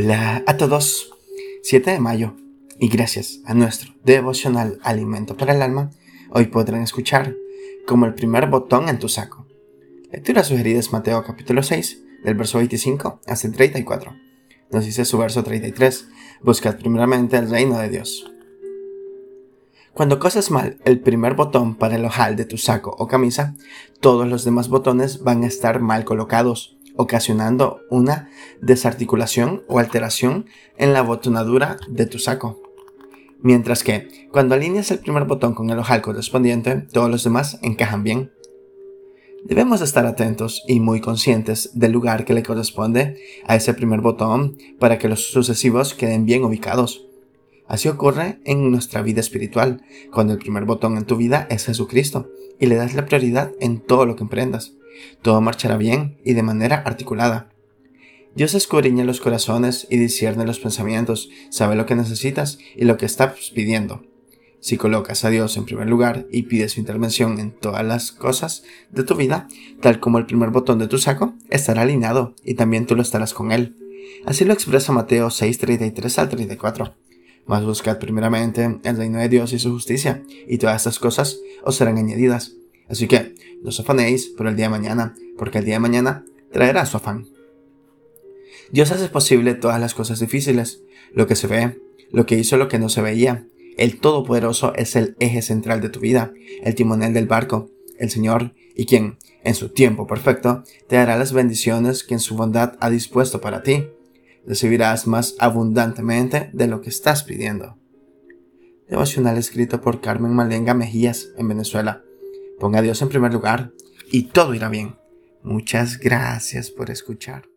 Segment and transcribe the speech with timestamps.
[0.00, 1.10] Hola a todos.
[1.64, 2.36] 7 de mayo.
[2.78, 5.90] Y gracias a nuestro devocional Alimento para el Alma,
[6.30, 7.34] hoy podrán escuchar
[7.84, 9.44] como el primer botón en tu saco.
[10.12, 14.14] Lectura sugerida es Mateo capítulo 6, del verso 25 hasta el 34.
[14.70, 16.06] Nos dice su verso 33,
[16.42, 18.32] buscad primeramente el reino de Dios.
[19.94, 23.56] Cuando coses mal el primer botón para el ojal de tu saco o camisa,
[23.98, 28.28] todos los demás botones van a estar mal colocados ocasionando una
[28.60, 32.60] desarticulación o alteración en la botonadura de tu saco.
[33.40, 38.02] Mientras que, cuando alineas el primer botón con el ojal correspondiente, todos los demás encajan
[38.02, 38.32] bien.
[39.44, 44.58] Debemos estar atentos y muy conscientes del lugar que le corresponde a ese primer botón
[44.80, 47.06] para que los sucesivos queden bien ubicados.
[47.68, 52.28] Así ocurre en nuestra vida espiritual, cuando el primer botón en tu vida es Jesucristo
[52.58, 54.77] y le das la prioridad en todo lo que emprendas
[55.22, 57.50] todo marchará bien y de manera articulada.
[58.34, 63.06] Dios escudriña los corazones y discierne los pensamientos, sabe lo que necesitas y lo que
[63.06, 64.02] estás pidiendo.
[64.60, 68.64] Si colocas a Dios en primer lugar y pides su intervención en todas las cosas
[68.90, 69.46] de tu vida,
[69.80, 73.34] tal como el primer botón de tu saco, estará alineado y también tú lo estarás
[73.34, 73.76] con Él.
[74.26, 76.94] Así lo expresa Mateo 6:33 al 34.
[77.46, 81.76] Mas buscad primeramente el reino de Dios y su justicia, y todas estas cosas os
[81.76, 82.52] serán añadidas.
[82.88, 86.24] Así que no os afanéis por el día de mañana, porque el día de mañana
[86.52, 87.26] traerá su afán.
[88.70, 92.68] Dios hace posible todas las cosas difíciles, lo que se ve, lo que hizo lo
[92.68, 93.46] que no se veía.
[93.76, 98.52] El Todopoderoso es el eje central de tu vida, el timonel del barco, el Señor,
[98.74, 102.90] y quien, en su tiempo perfecto, te dará las bendiciones que en su bondad ha
[102.90, 103.86] dispuesto para ti.
[104.46, 107.76] Recibirás más abundantemente de lo que estás pidiendo.
[108.88, 112.02] Devocional escrito por Carmen Malenga Mejías en Venezuela.
[112.60, 113.72] Ponga a Dios en primer lugar
[114.10, 114.96] y todo irá bien.
[115.42, 117.47] Muchas gracias por escuchar.